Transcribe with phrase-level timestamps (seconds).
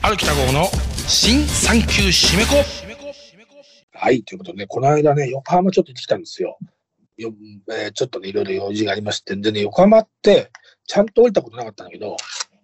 [0.00, 0.64] 春北郷の
[1.06, 2.54] 新産休締め子
[3.92, 6.56] はい、ということで、この間ね、横浜ちょっと行ってきたんですよ。
[7.18, 7.34] よ
[7.70, 10.50] えーちょっとね、いろいろ用事がありまして、でね、横浜って、
[10.86, 12.16] ちゃんと降りたことなかったんだけど、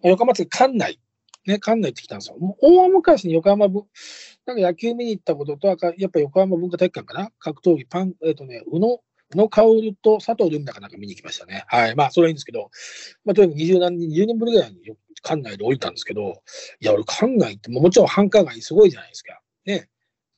[0.02, 0.98] 横浜って館内、
[1.46, 2.36] ね、館内行ってきたんですよ。
[2.60, 3.82] 大昔に横浜ぶ、
[4.46, 5.76] なんか野球見に行ったことと、やっ
[6.10, 7.30] ぱ横浜文化体育館かな？
[7.38, 8.98] 格闘技、パン、えっ、とね、宇野、
[9.34, 11.64] 宇野薫と佐藤ルミナかなんか見に行きましたね。
[11.68, 11.94] はい。
[11.96, 12.70] まあ、それはいいんですけど、
[13.24, 14.78] まあ、とにかく20何年、20年ぶりぐらいに
[15.22, 16.42] 館内で降りたんですけど、
[16.80, 19.40] いや、俺、館内って、ももちろん繁華街すごいじゃないですか。
[19.66, 19.88] ね。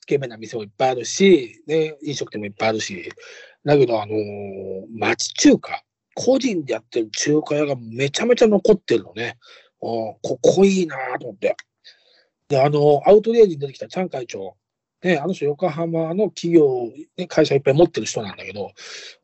[0.01, 3.11] つけ麺な店もいっぱいあるし、ね、飲食店もいっぱいあるし、
[3.65, 9.39] だけど、あのー町中華、個人でやってる中華屋がめちゃめちゃ残ってるのね。
[9.83, 11.57] うんここいいなと思って。
[12.49, 14.57] で、あの、アウトレイジに出てきたチャン会長、
[15.03, 18.73] ね、あの人、横浜の企業、ね、会社いっぱい持ってる人なんだけど、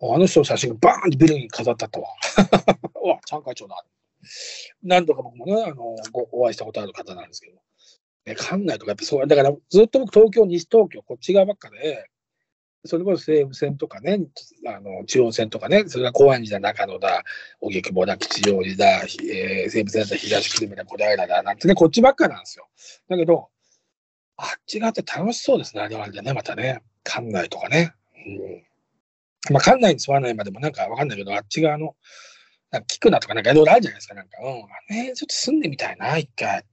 [0.00, 2.08] あの人の写真がバーンとビルに飾ってあったわ。
[3.04, 3.84] うわ、チャン会長だ。
[4.82, 7.56] 何度か僕もね、あの、ごお会いしたことある方なんですけど、
[8.24, 12.08] ね、館内とかやっぱそう、だからずっと僕東京、西東京、こっち側ばっかで、
[12.86, 14.20] それこそ西武線とかね、
[14.66, 17.24] あの中央線とかね、それが高円寺だ、中野だ、
[17.60, 22.68] 荻窪だ、吉祥寺だ、えー西武線だ、東久留米だ、小平だ、なんてね、こっちばっかなんですよ。
[23.08, 23.48] だけど、
[24.36, 27.94] あっち側って楽しそうですね、あれはあれでね、またね、館内とかね。
[29.48, 31.96] うん、まあ、館内に住まないまでもなんかわかんないけど、あっち側の、
[32.70, 36.64] なんか聞くなとかなんかいろいろあるじゃないですか、なんか、うん、ね、ちょっと住んでみたいな、一回。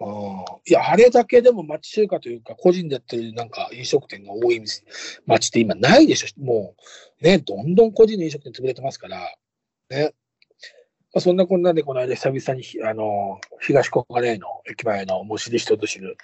[0.00, 4.60] うん、いや、あれだけでも町中華というか、個人でやってるなんか飲食店が多い
[5.26, 6.44] 町って今ないでしょ。
[6.44, 6.74] も
[7.20, 9.32] う、ね、どんどん個人の飲食店潰れてますから、
[9.90, 10.12] ね。
[11.14, 16.16] まあ、そんなこんなで、この間久々に、あの、東小金井の駅前のもう知る人ぞ知る、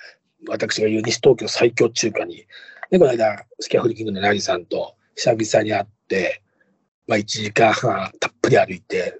[0.47, 2.47] 私が言う西東京最強中華に、
[2.91, 6.43] で、この間、スキャフリキングのナリさんと久々に会って、
[7.07, 9.19] まあ、1時間半たっぷり歩いて、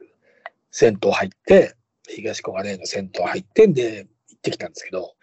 [0.71, 1.75] 銭湯入って、
[2.09, 5.15] 東小金井の銭湯入ってん、で、行ってきたんですけど、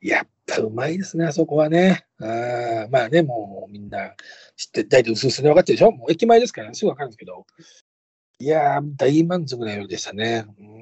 [0.00, 2.04] やっぱうまいですね、あそこはね。
[2.20, 4.14] あまあね、もうみんな
[4.56, 5.92] 知って、大体薄々で分かってるでしょ？
[5.92, 7.46] もう駅前ですから、すぐ分かるんですけど、
[8.40, 10.44] いやー、大満足な夜でしたね。
[10.58, 10.77] うん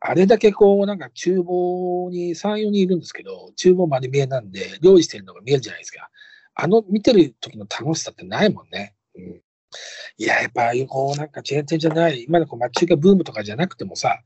[0.00, 6.08] あれだけこう、なんか厨房に3、4人いるんですけど、厨房まで見えなんで、料理してるのが見えるじゃないですか。
[6.54, 8.94] あの、見てる時の楽しさってないもんね。
[9.16, 9.42] うん
[10.16, 14.22] いや、やっぱこう、なんかチェーン店じゃない、今のこう町中華ブームとかじゃなくてもさ、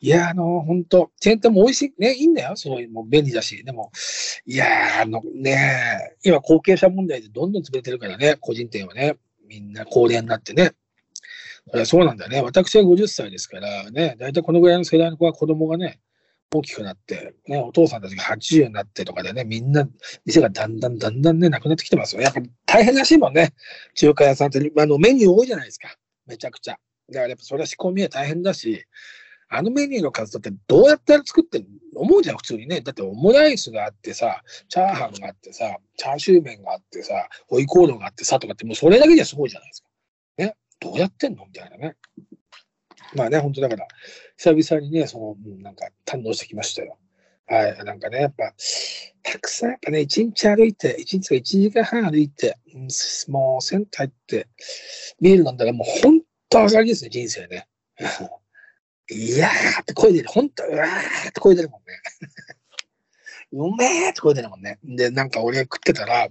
[0.00, 2.56] いや、あの、本当チェーン店も美味しい、ね、いいんだよ。
[2.56, 3.64] すごい、もう便利だし。
[3.64, 3.92] でも、
[4.44, 10.72] いや、あのね、今後継者問題でどんどん潰れてるからね、個人店はね、みんな高齢になってね。
[11.70, 12.42] そそうなんだね。
[12.42, 16.00] 私は50歳ですからね、大体このぐらいの世代の子は子供がね、
[16.54, 19.88] 大きくなって、ね、お父さんたちが80になってとかでね、みんな
[20.26, 22.22] 店がだんだんだんだんね、なくなってきてますよ。
[22.22, 23.54] やっぱ大変らしいもんね。
[23.94, 25.94] 中華屋さんって、あのメニュー多いじゃないですか。
[26.26, 26.76] めちゃくちゃ。
[27.08, 28.84] だからやっぱそれは仕込みは大変だし、
[29.48, 32.80] あのメニューの数だってどうやって作って思うじゃん、普通にね。
[32.80, 39.88] だってオムライスがあってさ、チャーハンがあってさ、チャーシュー麺があってさ、ホイコーローがあってさとかって、もうそれだけじゃすごいじゃないですか。
[40.38, 40.56] ね。
[40.82, 41.46] どうやってんの？
[41.46, 41.96] みたいなね。
[43.14, 43.86] まあね、本当だから、
[44.36, 46.98] 久々にね、その、うんなんか堪能してきましたよ。
[47.46, 48.54] はい、なんかね、やっぱ、
[49.22, 52.88] たくさんやっぱね、一日歩いて、一日が一時間半歩いて、うん
[53.32, 54.48] もう銭湯入って、
[55.20, 57.68] ビール飲んだらもう本当上がりですね、人生ね。
[59.10, 61.86] いやーって声出る、本当うわーって声出るもんね。
[63.52, 64.78] うめーって声出るもんね。
[64.82, 66.28] で、なんか俺が食ってたら、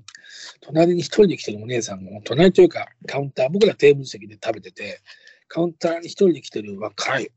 [0.62, 5.00] 隣に一人で来てるお姉さんも、隣というかカウンター、僕らテーブル席で食べてて、
[5.48, 7.32] カウンターに一人で来てる若い、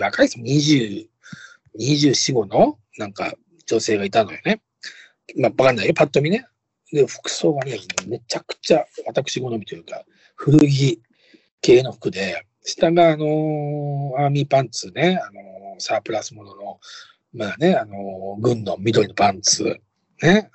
[0.00, 1.06] 若い人20、
[1.78, 3.32] 24、5のなんか
[3.66, 4.62] 女性がいたのよね。
[5.36, 6.46] まあ、わかんないよ、パッと見ね。
[6.92, 11.00] で、服装がね、めちゃくちゃ私好みというか、古着
[11.60, 16.80] 系の服で、下があのーアーミーパンツね、あのーサープラスものの、
[17.32, 19.80] まあね、あの軍の緑のパンツ、
[20.22, 20.50] ね、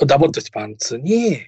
[0.00, 1.38] うん、ダボっとしたパンツに、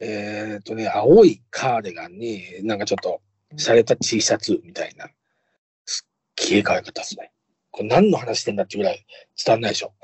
[0.00, 3.20] えっ、とね、青いカーディガンに、なんかちょっと、
[3.56, 5.08] 洒落た T シャツみたいな、
[5.84, 6.06] す
[6.42, 7.30] っげえ可愛かったですね。
[7.70, 9.06] これ何の話してんだってぐらい
[9.44, 9.94] 伝わんないでしょ。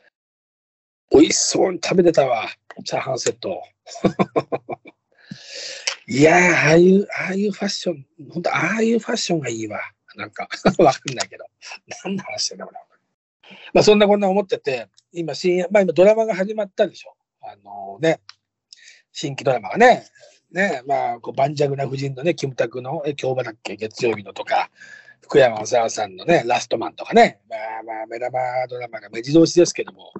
[1.10, 2.48] 美味しそうに食べてたわ、
[2.84, 3.62] チャーハンセット。
[6.06, 9.80] いやー、ああいう、ああいうファッション、本当ああいうファッションがいいわ。
[10.16, 10.48] なんか、
[10.78, 11.44] わかんないけど。
[12.04, 12.78] 何の話してんだ、これ。
[13.72, 17.16] まあ、そんなこんな思ってて、今、深夜、まあ今ドラマが始まったでしょ。
[17.42, 18.20] あのね、
[19.12, 20.06] 新規ドラマがね、
[20.52, 24.70] ね、まあ、こう、盤石な夫人のね、キムタクの、え、今日場だっけ、月曜日のとか、
[25.22, 30.12] 福山雅治さんのね、ラストマンとかね、まあまあ、目玉ドラマが目白押しですけども、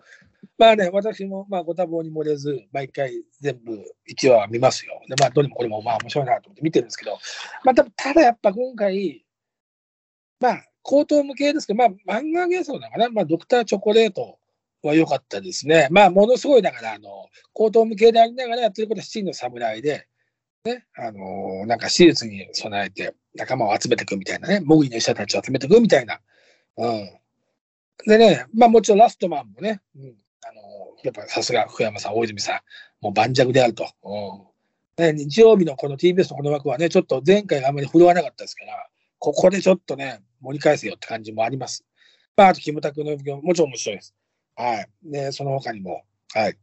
[0.56, 5.00] まあね、私も、まあ、ご多忙に漏れず、毎回全部1話見ますよ。
[5.08, 7.18] で、まあ、どれもこれもまあ面白いなと思って見てるんですけど、
[7.64, 9.24] まあ、ただやっぱ今回、
[10.40, 11.88] まあ、高等無形ですけど、まあ、
[12.20, 14.38] 漫画幻想だから、まあ、ドクターチョコレート
[14.82, 15.88] は良かったですね。
[15.90, 20.06] まあ、ものすごい、だから、あの、高等無形でありながらやってることは真の侍で、
[20.64, 26.20] ね、あのー、なんか手術に備えて仲間を集めていくみたいなね、モグリの医者たちを集めていくみたいな。
[26.76, 27.10] うん。
[28.06, 32.60] でね、まあもちろんラストマンもね、うん、あのー、やっぱさすが福山さん、大泉さん、
[33.00, 33.88] もう盤石であると。
[34.04, 35.02] うん。
[35.02, 38.86] ね、日曜日のこの TBS のこの枠はね、ちょっと前回あんまり振るわなかったですから、
[39.18, 41.84] ここでちょっとね、盛り返せよって感じもあります。
[42.36, 43.18] まあ、あと、キムタクのも
[43.54, 44.14] ちろん面白いです。
[44.56, 44.88] はい。
[45.02, 46.02] ね、その他にも、
[46.32, 46.56] はい。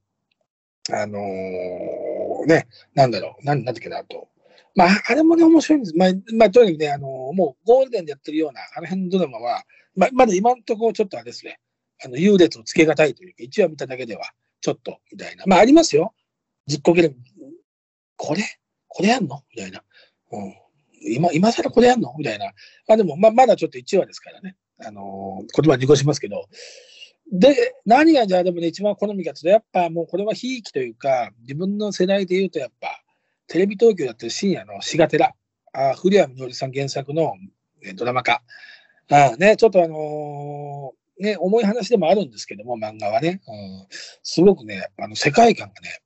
[0.91, 4.29] あのー、ね、なんだろう、なん、なんだっけな、と。
[4.75, 5.95] まあ、あれもね、面白いんです。
[5.95, 9.63] まあ、まあ、とにかくね、あのー、もうゴールデンでやってるような、あの辺のドラマは、
[9.95, 11.59] まあ、まだ今のところちょっとあれですね、
[12.03, 14.31] あの、優劣をつけがたいというか、一話見ただけでは、
[14.61, 15.43] ちょっと、みたいな。
[15.47, 16.13] まあ、ありますよ。
[16.67, 17.15] 実行ゲーム。
[18.15, 18.43] これ？
[18.87, 19.43] これやんの？
[19.55, 19.83] みたいな。
[20.31, 20.53] うん。
[21.01, 22.13] 今、今更これやんの？
[22.17, 22.45] みたいな。
[22.87, 24.55] まあでも、ま、まだちょっと1話ですからね。
[24.85, 26.45] あのー、言葉に濁しますけど、
[27.31, 32.87] で、何がじゃあでもね、一番好みかというと、やっぱもうこれはひいきというか、自分の世代で言うと、やっぱ、
[33.47, 35.33] テレビ東京だって深夜のしがてら、
[35.73, 37.33] あ古谷みのりさん原作の、
[37.83, 38.43] ね、ドラマ化。
[39.09, 43.87] あね、ちょっとあのー、ね、重い話でもあるんですけども、漫画はね、うん、
[44.23, 46.01] すごくね、あの世界観がね、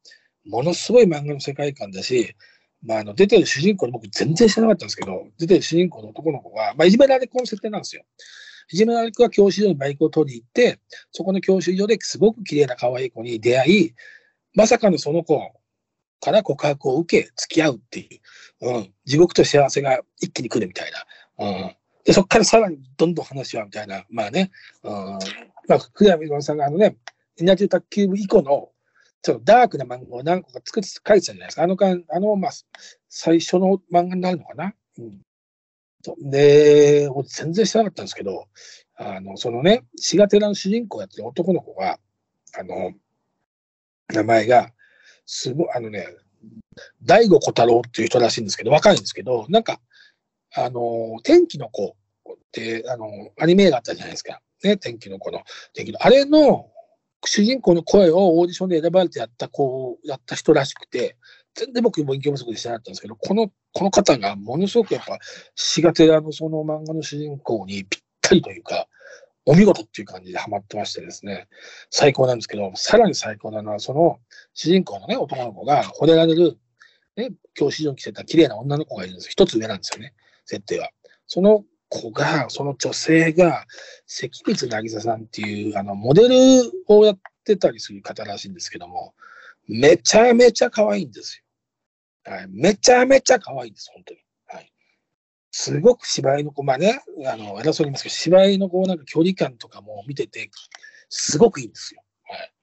[0.45, 2.35] ものすごい漫画の世界観だし、
[2.83, 8.04] まあ、あの出てる主人公僕全然知らなかったんですけど、出てる主人公の男の子が、まあ、いじめられっ子の設定なんですよ。
[8.72, 10.80] いじめられっ子が教習所にバイクを取り行って、
[11.12, 13.94] そこの教習所ですごく綺麗な可愛い子に出会い、
[14.56, 15.39] まさかのその子
[16.19, 18.22] から告白を受け、付き合うってい
[18.62, 20.92] う、うん、地獄と幸せが一気に来るみたい
[21.38, 21.45] な。
[21.45, 21.75] うん、
[22.06, 24.51] で、そこからさらにどんどん話はみたいな、まあね、
[24.84, 24.94] うん、
[25.68, 26.95] まあ、福山美さんがあのね、
[27.38, 28.70] 稲中卓球部以降の、
[29.21, 31.63] ちょっとダークな漫画を何個か作って書いてたじゃないですか。
[31.63, 32.51] あの間、あの、まあ、
[33.09, 34.73] 最初の漫画になるのかな。
[34.97, 35.21] うん、
[36.31, 38.47] で、全然知らなかったんですけど、
[38.95, 42.00] あの、そのね、滋賀寺の主人公やってる男の子が、
[42.57, 42.94] あの、
[44.09, 44.71] 名前が、
[45.25, 46.07] すごい、あのね、
[47.03, 49.79] 大悟小太郎っていう人らしいんですけど、若いんですけど、なんか、
[50.56, 51.95] あの、天気の子
[52.33, 53.07] って、あの、
[53.39, 54.41] アニメがあったじゃないですか。
[54.63, 55.41] ね、天気の子の、
[55.74, 56.70] 天気の、あれの
[57.25, 61.18] 主人公の声をオーディションで選ばれてやった子、やった人らしくて、
[61.53, 65.19] 全然僕、勉強不足で知らなかったんですけど、この、この方がものすごくやっぱ、
[65.56, 68.88] シガテラのその漫画の主人公にぴったりというか、
[69.45, 71.47] お見事っていう感じでハマってましてですね、
[71.89, 74.19] 最高なんですけど、さらに最高なのは、その
[74.53, 76.57] 主人公のね、男の子が惚れられる、
[77.17, 80.13] ね、教師所に来てた綺麗な女の子がいるんです一つ上なんですよね、
[80.45, 80.89] 設定は。
[81.27, 83.65] その子が、その女性が、
[84.07, 89.13] 関光渚さんっていう、あの、モデルをやってたりする方らしいんですけども、
[89.67, 91.43] めちゃめちゃ可愛いんです
[92.25, 92.33] よ。
[92.33, 94.21] はい、めちゃめちゃ可愛いんです、本当に。
[94.47, 94.71] はい。
[95.51, 100.49] すごく芝居の子、まあね、あの、偉そうに言いますけど、芝居のこう、なんか距離感とかも見てて、
[101.09, 102.01] すごくいいんですよ。
[102.23, 102.53] はい。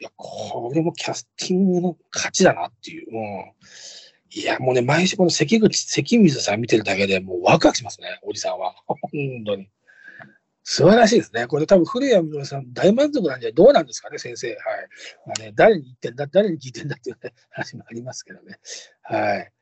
[0.00, 3.10] いや、これもキャスティングの勝ちだなっていう。
[3.10, 3.64] もう、
[4.30, 8.74] いや、もうね、毎週この関口、関水さん見てるだけでもうワクワクしますね、おじさんは。
[8.86, 8.98] 本
[9.44, 9.70] 当に。
[10.68, 11.46] 素晴らしいですね。
[11.46, 14.48] これ多分古谷実さん大満足なんじゃどうなんですかね、先生。
[14.48, 14.56] はい。
[15.26, 18.58] まあね、誰に言ってんだ、誰に聞いてんだっていう、ね、 話もありますけどね。
[19.02, 19.52] はい。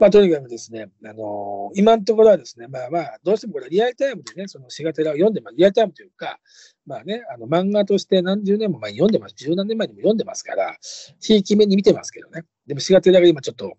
[0.00, 5.56] まあ、とにかくですね、あのー、今のところはですね、まあまあ、どうしてもこれリアルタイムでね、そのシガテラを読んでます。
[5.56, 6.40] リアルタイムというか、
[6.86, 9.34] まあね、あの漫画として何十年も前に読んでます。
[9.36, 10.76] 十何年前にも読んでますから、
[11.20, 12.44] ひいき目に見てますけどね。
[12.66, 13.76] でもシガテラが今ちょっと、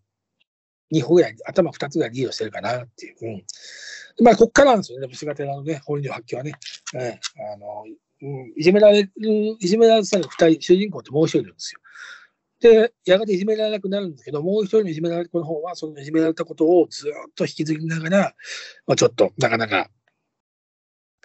[0.92, 3.16] 2歩ぐらい、頭2つぐらいリードしてるかなっていう。
[3.22, 3.44] うん
[4.22, 6.54] まあ、こっからなんですよね、虫が寺のね、本領発揮はね。
[6.94, 7.86] えー、あの、
[8.22, 9.12] うん、いじめられる、
[9.60, 11.80] いじめられた二人、主人公ってもう一人いるんですよ。
[12.60, 18.36] で、やがていじめられなくなるんですけど、もう一人のいじめられた子の方は、そのいじめられたことをずっと引きずりながら、
[18.86, 19.90] まあ、ちょっと、なかなか、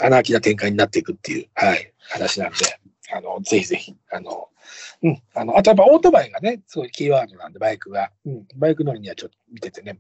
[0.01, 2.57] 穴あきな展開になっていくっていう、はい、話なんで、
[3.13, 4.49] あの、ぜひぜひ、あの、
[5.03, 9.99] うん、あの、あとやっぱオートバイがね、すごいキーワードなんで、バイクが、うん、バイク乗りにはちょっと見ててね、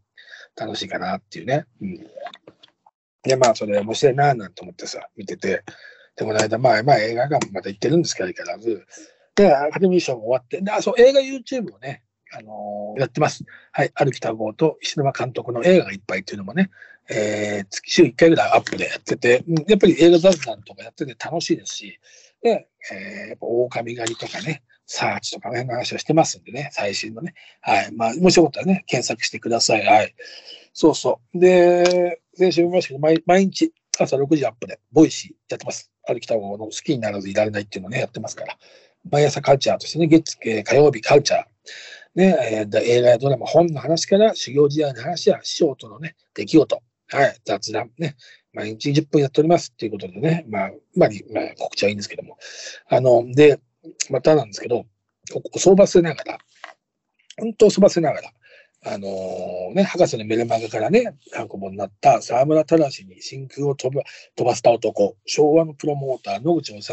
[0.56, 1.98] 楽しいかなっていうね、うん、
[3.22, 5.64] で、まあ、それ面白いな、なんて思ってさ、見てて、
[6.16, 8.86] で、この間、まあ、まあ、映画館また行ってるんですけど、相変わらず。
[9.34, 12.04] で、アカデミー賞も終わって、で、あ、そう、映画 YouTube をね、
[12.36, 13.44] あのー、やってます。
[13.72, 16.70] はい、歩きた号と石沼監督の映画がいっぱいっていうのもね、
[17.08, 21.98] えー、月週1回ぐらいアップでやってて、やっぱり映画雑談とかやってて楽しいですし、
[22.44, 27.34] で、えー、やっぱ狼狩りとかね、サーチとかね、話をしてますんでね、最新のね。
[27.62, 27.92] はい。
[27.92, 29.86] まあ、もしよかったらね、検索してください。
[29.86, 30.14] はい。
[30.74, 31.38] そうそう。
[31.38, 35.90] で、先週見ましたけど、毎毎日朝6時アップで、ボイシーやってます。
[36.06, 38.58] 歩きた方の好きにならずいられないっていうのをね、やってますから。
[39.10, 41.44] 毎朝カルチャーとしてね、月、えー、火曜日カルチャー、
[42.14, 48.16] ね、えー、映画やドラマ、本の話から修行時代の話や師匠とのね、出来事、はい、雑談、ね、
[48.54, 52.38] 毎日10分やっておりますっていうことでね、まあ、まあ、まあ、告知はいいんですけども。
[52.88, 53.60] あの、で、
[54.10, 54.86] またなんですけど、
[55.52, 56.38] お相場せながら、
[57.38, 58.30] 本当そばせながら、
[58.86, 64.02] あのー、ね、博士のメルマガからね、過去になった沢村忠に真空を飛ば
[64.36, 66.92] 飛ばした男、昭和のプロモーター、野口治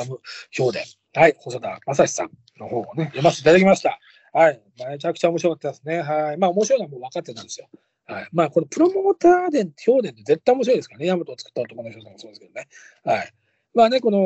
[0.51, 3.99] 評伝、はい、細田正史さんの方をね、読ませていただきました。
[4.33, 4.61] はい。
[4.89, 6.01] めちゃくちゃ面白かったですね。
[6.01, 6.37] はい。
[6.37, 7.67] まあ、面白いのはもう分かってたんですよ。
[8.05, 8.29] はい。
[8.31, 11.05] まあ、このプロモーター伝、表伝って絶対面白いですからね。
[11.07, 12.67] ヤマトを作った男の人さんもそうですけどね。
[13.03, 13.33] はい。
[13.73, 14.19] まあね、この、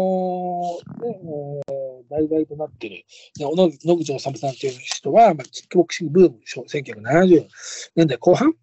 [1.08, 1.62] ね、
[2.10, 3.05] 題材となっている、
[3.39, 7.48] 野口治さんという人は、まあ、キックボクシングブーム、1970
[7.96, 8.53] 年代後半、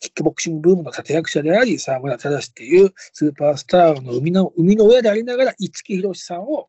[0.00, 6.68] キックボクシングブームの立役者であり、沢村忠っていうスーパースターの生みの生みの親でありながら、五木ひろしさんを、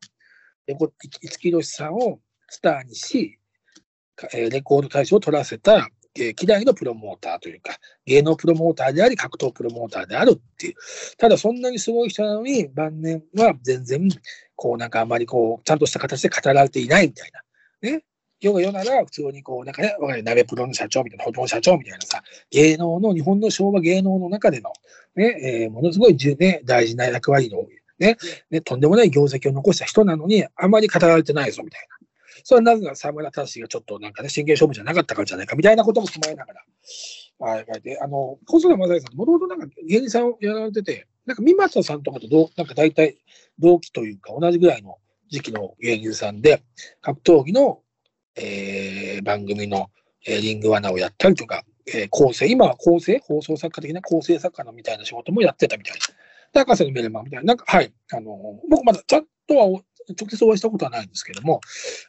[0.66, 2.18] 五木ひろしさんを
[2.48, 3.38] スターにし、
[4.32, 10.74] レコード大賞を取らせた、え希代のプロモーターというか、芸能プロモーターであり、格闘プロモーターであるっていう。
[11.18, 14.08] ただ、そんなにすごい人なのに、晩年は全然、
[14.56, 17.30] こう、なんかあまりこう、ちゃんとした形で語られていないみたい
[17.82, 17.90] な。
[17.90, 18.02] ね。
[18.40, 24.72] 世が世なら、普通にこう、なんかね、鍋プロの社長みたいな、保存社長みたいなさ、芸能の、日本の昭和芸能の中での、
[25.14, 27.66] ね、えー、ものすごい、ね、大事な役割の、
[27.98, 28.16] ね、
[28.50, 31.99] ね、とんでもない業績を残した人なのに、あまり語られてないぞ、みたいな。
[32.44, 36.62] それはなぜなら沢村忠がちょっとなんかね、真剣勝負じゃなかったからじゃないかみたいなことも踏まえながら、
[37.38, 37.82] はい、書い。
[37.82, 43.18] て、あの、細田正さん、もともとなんか芸人さんをやられてて、なんか三股さんとかとどなんか大体
[43.58, 46.62] 同期というか同じぐらいの時期の芸人さんで、
[47.00, 47.82] 格闘技の、
[48.36, 49.90] えー、番組の、
[50.26, 54.02] えー、リングワナをやったりとか、えー、構成、今は構成、放送作家的な？
[54.02, 56.00] 構成作家のみたいな仕事もやってたみたいな。
[56.52, 59.80] 高瀬のメルマンみたいな、なんか、はい、あの、僕まだちゃんとは
[60.18, 61.60] 直接お会いしたことはないんですけども、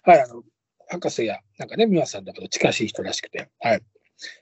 [0.03, 0.43] はい、あの、
[0.87, 3.81] 博士や、なんかね、皆さんだけど近しい人らしくて、はい。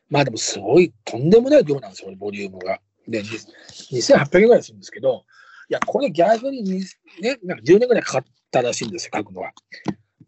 [0.09, 2.81] まあでもすごい、とんでもない量なんですよ、ボリュームが。
[3.07, 5.25] で、2800円ぐらいするんですけど、
[5.69, 9.51] いや、これ逆にね、なんか10年ぐらいかかったらしいんですよ、書くのは。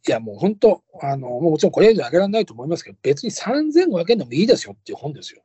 [0.08, 5.42] いや、もう本当、あの、もちろんこれ以上上げられないと思いますけど、別に3500円でもいいですよっていう本ですよ。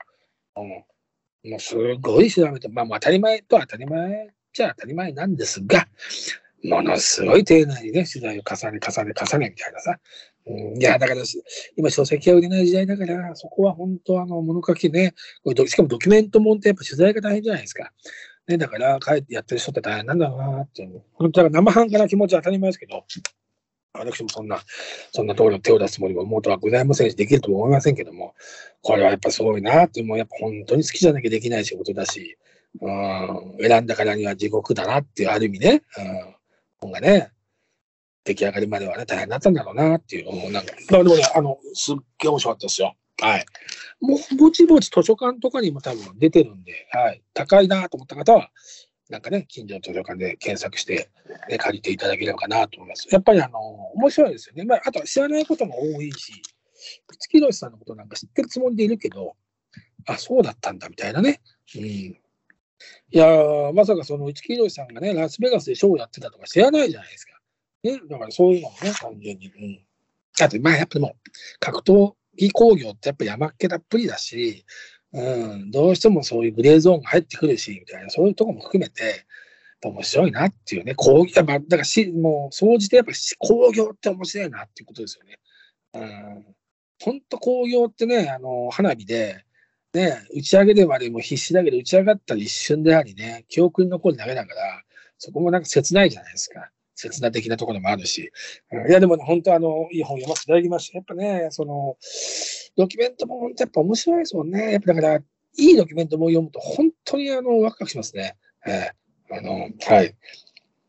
[0.56, 1.50] うん。
[1.50, 5.86] もうすごい調べて、まあ、当たり前と当たり前じゃ当たり前なんですが、
[6.68, 9.98] ものすごい丁寧にね、取材を重ね、重ね、重ねみたいなさ。
[10.46, 11.22] うん、いや、だから、
[11.76, 17.92] 今書籍が売れない時代だから、そこは本当あの、物書きね、これしかもドキュメントもんってやっぱ取材が大変じゃないですか。
[18.46, 20.88] ね、だから、帰ってやってる人って大変なんだなって。
[21.14, 23.04] 本当は生半可な気持ちは当たり前ですけど、
[23.92, 24.60] 私もそんな、
[25.12, 28.34] そんなところ手を出すつもりも元はございませんし、できるとも思いませんけども、
[28.82, 32.36] これはやっぱすごいなって、もうやっぱ本当に好きじゃなきゃできない仕事だし、
[32.80, 36.35] うん、選んだからには地獄だなっていう、ある意味ね、うん
[36.80, 37.32] 本がね、
[38.24, 42.94] 出来上がりまではね、大変だったんだろうなっていう、なんか、まあでもね、あの、すっげえ面白かったですよ。
[43.20, 43.46] はい。
[44.00, 47.22] もう、ぼちぼち図書館とかにも多分出てるんで、はい。
[47.32, 48.50] 高いなと思った方は、
[49.08, 51.10] なんかね、近所の図書館で検索して、
[51.48, 53.06] ね、借りていただければかなと思います。
[53.10, 53.60] やっぱりあの、
[53.94, 54.64] 面白いですよね。
[54.64, 56.42] まあ、あとは知らないことも多いし、
[57.06, 59.36] 五木ひろしさんのことなんか知ってるつもりでいるけど、
[60.06, 61.40] あ、そうだったんだみたいなね。
[61.76, 62.18] うん。
[63.10, 63.26] いや
[63.72, 67.32] まさかその市木宏さんがね、ラスベガスでショーをやってたとか知らないじゃないですか。
[67.82, 69.46] ね、だからそういうのもね、単純に。
[69.48, 69.80] うん。
[70.40, 71.16] あと、まあやっぱでも、
[71.60, 74.64] 格闘技工業ってやっぱ山っ気たっぷりだし、
[75.12, 79.24] うん、どうしてもそういうグレーゾーンが入ってくるし、みたいな、そういうとこも含めて、
[79.82, 85.38] 面白いなっていうね、工業、やっぱ、だからし、もう、総じてやっぱ工業って面白いなっていうことですよね。
[85.94, 86.56] うん。
[87.02, 89.44] 本当工業ってね、あの、花火で、
[89.96, 94.82] ね、打ち上げでまでも必死だけど、打ち上がったら一瞬でありね、記憶に残るだけだから、
[95.18, 96.70] そこもなんか切ないじゃないですか。
[96.94, 98.30] 切な的なところもあるし。
[98.88, 100.98] いや、でもね、本当あの、いい本読ませていただきました。
[100.98, 101.96] やっぱね、その、
[102.76, 104.72] ドキュメントも本当やっぱ面白いですもんね。
[104.72, 105.22] やっぱだから、い
[105.58, 108.36] いドキュメントも読むと本当にあの、ワクワクしますね。
[108.66, 110.14] えー、あの、はい。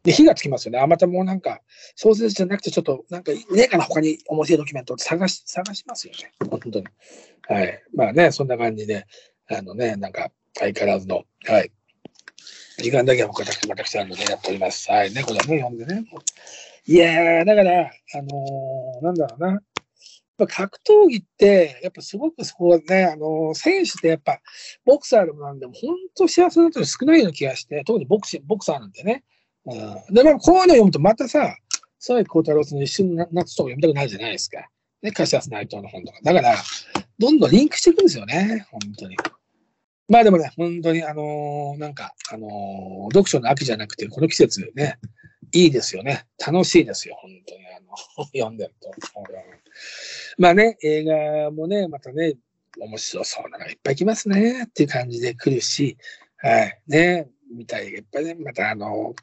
[0.08, 0.80] で、火がつきますよね。
[0.80, 1.60] あ、またもうなんか、
[1.98, 6.32] 小説じゃなくて、ちょっと、なんか、ねえかな、他に面白いドキュメントを探し、探しますよね。
[6.50, 6.86] 本当に。
[7.50, 7.84] はい。
[7.94, 9.06] まあね、そんな感じで、
[9.50, 11.72] あのね、なんか、相変わらずの、はい。
[12.78, 14.90] 時間だけは私、私、あのね、やっております。
[14.90, 16.06] はいね、これね、読んでね。
[16.86, 19.52] いやー、だから、あのー、なんだろうな。
[19.52, 19.62] やっ
[20.38, 24.40] ぱ格闘技って、やっぱすごくそこはね、あのー、選手ってやっぱ、
[24.86, 29.26] ボクサーでもなんでも、本当幸せな人少ないような気がして、特にボクシボクサーなんてね、
[29.68, 30.14] うん。
[30.14, 31.56] で、まあ、こういうの読むとまたさ、
[32.00, 34.70] そういう孝太郎さんの一瞬の夏とか読みたくなるじゃないですか。
[35.02, 36.20] ね、柏安内藤の本とか。
[36.24, 36.56] だから、
[37.20, 38.66] どんどんリンクしていくんですよね。
[38.72, 39.18] 本当に。
[40.10, 45.00] まあでもね、本当に、あのー、なんか、あのー、読書の秋じゃなくて、この季節ね、
[45.54, 46.26] いいですよね。
[46.46, 47.62] 楽しいですよ、本当に。
[47.76, 48.92] あの、読んでると。
[50.38, 52.36] まあね、映画もね、またね、
[52.80, 55.98] 面白そうなのがいっぱい来ますねっていう感じで来るし、
[56.38, 56.82] はい。
[56.88, 59.16] ね、みたいいっぱいね、またあの、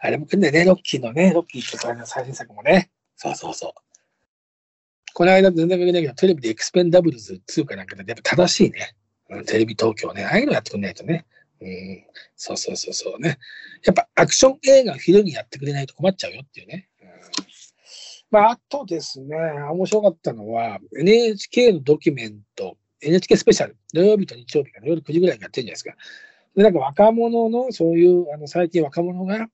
[0.00, 2.90] あれも来るんだよね、ロッキーのね、ロッキーってこれの最新作もね。
[3.16, 3.72] そうそうそう。
[5.14, 8.94] この間全然関係ないけど、テレビでエクスペンダブルズ2かなんかで、やっぱ正しいね。
[9.30, 10.24] うん、テレビ東京ね。
[10.24, 11.26] ああいうのやってくれないとね。
[11.60, 12.04] うん、
[12.34, 13.38] そうそうそうそうね。
[13.84, 16.88] やっぱアクション映画を昼にやってくれないと困っちゃうよっていうね。
[17.00, 17.08] うん、
[18.30, 19.36] まあ、あとですね、
[19.70, 25.94] 面白かったのは、NHK のドキュメント、NHK スペシャル、土曜日と日曜日から夜9時ぐらいにやってるじゃないですか。
[26.56, 29.46] で、なんか若者の、そういう、あの、最近若者が、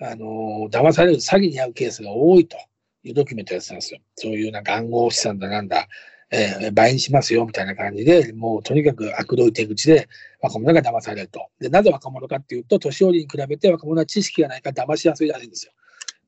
[0.00, 2.56] あの、騙される詐欺に遭うケースが多いと。
[3.06, 4.00] いうドキュメントやってたんですよ。
[4.14, 5.88] そういうなんか暗号資産だなんだ、
[6.30, 10.08] えー、倍にしますよみたいな感じで、もうとにかく悪どい手口で
[10.40, 11.48] 若者が騙されると。
[11.60, 15.72] で、なぜ若者かっていうと、年寄りに比べて若者は知識がないから騙しやすいらしいんですよ。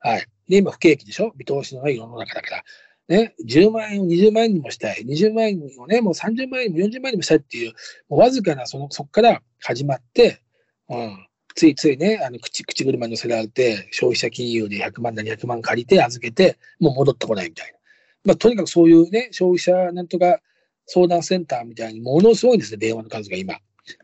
[0.01, 0.27] はい。
[0.51, 1.33] で、今不景気でしょ？
[1.35, 2.65] 見通しのない世の中だから。
[3.09, 5.05] ね、10万円を20万円にもしたい。
[5.07, 7.73] 20万円をね、もう30万円にも40万円にもしたいっていう、
[8.09, 10.43] もうわずかなその、そこから始まって、
[10.89, 11.27] うん。
[11.55, 17.79] ついついね、あの口口車に乗せられて、消費者金融で100万な200万借りて預けて、もう戻ってこないみたいな。
[18.25, 20.41] まあ、とにかくそういうね、消費者なんとか
[20.87, 23.59] 相談センターみたいにものすごいですね、電話の数が今。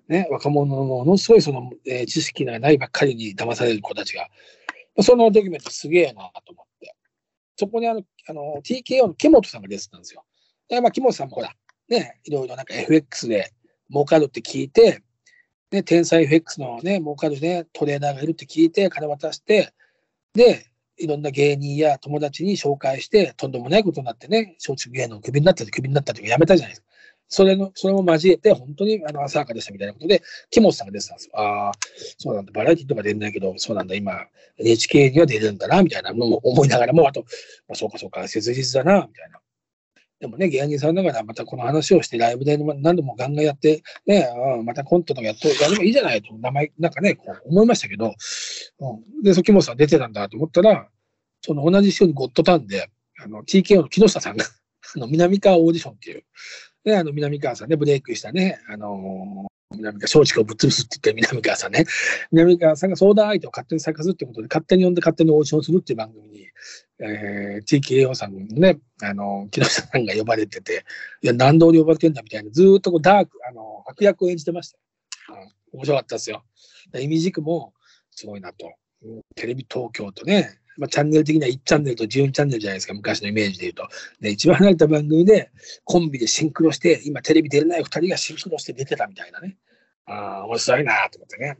[0.08, 4.28] ね、若者のものすごいその、えー、知識がないばっかりに騙される子たちが。
[5.02, 6.71] そのドキュメントすげえなと思って。
[7.56, 10.24] そこにあの、あの、TKO の木本さんが出てたんですよ。
[10.68, 11.54] で、まあ、木本さんもほら、
[11.88, 13.52] ね、いろいろなんか FX で
[13.90, 15.02] 儲かるって聞いて、
[15.70, 19.72] ね、天才 FX のね、儲かるね、トレーナーがいるって聞いて、金渡して、
[20.34, 20.66] で、
[20.98, 26.86] いろんな芸人や友達に紹介して、とんでもないことになってね、松竹芸能クビになったり、クビになったり、やめたじゃないですか。
[27.32, 31.40] それの、それも交えて、本当にあの浅はかでしたみたいなことで、木本さんが出てたんですよ。
[31.40, 31.72] ああ、
[32.18, 34.26] そうなんだ、バラエティとか出ないけど、そうなんだ、今、
[34.58, 37.22] NHK には出るんだな、みたいなのも思いながらも、あと、
[37.68, 39.40] まあ、そうかそうか、切実だな、みたいな。
[40.20, 44.28] でもね、芸人さんだからまたこの話をしてライブで何度もガンガンやって、ね、
[44.62, 48.14] またコントとかやっとやればいいじゃないと、名前、なんかね、こう思いましたけど、
[48.78, 50.86] うん、で、そ木本さん出てたんだと思ったら、
[51.40, 52.90] その同じ週にゴッドタンで、
[53.24, 54.44] あの、TKO の木下さんが
[54.94, 56.24] あの、南川オーディションっていう、
[56.84, 61.86] ね、あの、南川さんね、ブレイクしたね、あの南川、松竹をぶっ潰すって言って南川さんね。
[62.30, 66.46] 南川さんが相談相手を勝手に探すってことで、勝手に呼んで勝手にオーディションするっていう番組に、
[66.98, 70.84] えー、地域栄養さんのね、あの、木下さんが呼ばれてて、
[71.22, 74.78] いや、何度で呼ばれてんだみたいな、ずっとこうダーク、あの、悪役を演じてました。
[75.32, 76.44] うん、面白かったですよ。
[76.98, 77.72] 意味軸も
[78.10, 78.72] すごいなと。
[79.34, 83.88] テレビ東京とね、まあ、チャンネル的には1チャンネルと12チャンネルじゃないですか、昔のイメージで言うと。
[84.20, 85.50] ね、一番離れた番組で
[85.84, 89.56] コンビでシンクロして、今テレビ出れない2人がシンクロして出てたみたいなね。
[90.06, 91.56] ああ、面白いなと思ってね。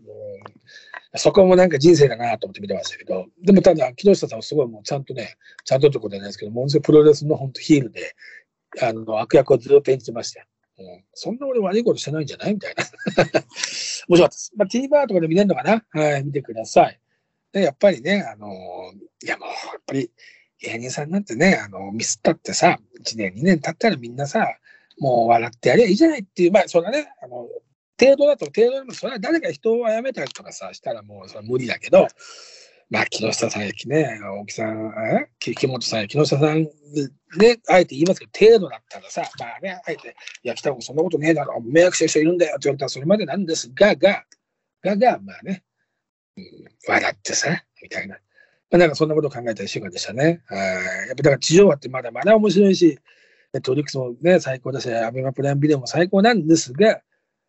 [1.15, 8.15] うん、そこもなんか人生だなと思って見てましたけど、でもただ、木下さんはすごいもうちゃんとね、ちゃんとってことじゃないですけど、ものすごいプロレスの本当ヒールで、
[8.81, 10.47] あの、悪役をずっと演じてましたよ。
[10.79, 12.85] うん、そんな俺悪いことしてないんじゃないみたいな。
[14.09, 14.53] 面白かったです。
[14.57, 15.85] まあ、TVer とかで見れるのかな？
[15.91, 16.99] はい、見てください。
[17.53, 18.49] で、やっぱりね、あの
[19.23, 20.11] いやもう、やっぱり
[20.59, 24.47] 芸人さんなんてね、あの、ミスったってさ、1年、2年経ったらみんなさ、
[24.99, 27.49] もう笑ってやりゃいいじゃないっていう、まあ、それはね、あの、
[27.99, 32.09] 程度だと、程度でも、それは誰か人を殺めたりとかさ、したらもうそれは無理だけど、
[32.91, 36.65] まあ、木下さんやきね、大木さん、え木本さんや木下さん
[37.39, 44.25] で、あえて言いますけど、程度だったらさ、まあね、あえて、いや、北岡そんなことねえだろ、迷惑してる人いるんだよって言われたらそれまでなんですが、が、
[44.83, 45.65] が、が、まあね、
[46.89, 48.17] 笑ってさ、みたいな。
[48.71, 50.43] まあ、なんかそんなことを考えた一週間でしたね。
[50.47, 50.59] はい。
[51.09, 52.99] やっぱだから地上波ってまだまだ面白いし、
[53.53, 57.03] ネットリックスもね、最高だし、アベマプライムビデオも最高なんですが、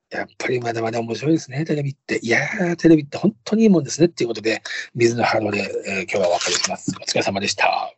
[0.10, 2.20] やっぱりまだまだ面白いですね、テレビって。
[2.22, 4.62] いやー、テレビって本当にいいもんですねっていうことで、
[4.94, 6.92] 水の波動で、えー、今日はお別れします。
[7.02, 7.94] お疲れ様でした。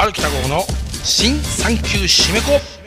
[0.00, 0.62] ある北郷の
[1.04, 2.77] 新産休締め子